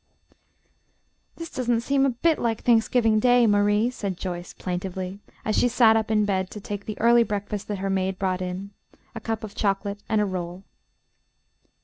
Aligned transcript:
"This 1.35 1.51
doesn't 1.51 1.81
seem 1.81 2.07
a 2.07 2.09
bit 2.09 2.39
like 2.39 2.63
Thanksgiving 2.63 3.19
Day, 3.19 3.45
Marie," 3.45 3.91
said 3.91 4.17
Joyce, 4.17 4.51
plaintively, 4.51 5.19
as 5.45 5.55
she 5.55 5.67
sat 5.67 5.95
up 5.95 6.09
in 6.09 6.25
bed 6.25 6.49
to 6.49 6.59
take 6.59 6.85
the 6.87 6.99
early 6.99 7.21
breakfast 7.21 7.67
that 7.67 7.77
her 7.77 7.89
maid 7.91 8.17
brought 8.17 8.41
in, 8.41 8.71
a 9.13 9.19
cup 9.19 9.43
of 9.43 9.53
chocolate 9.53 10.01
and 10.09 10.19
a 10.19 10.25
roll. 10.25 10.63